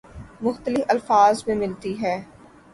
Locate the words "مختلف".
0.41-0.85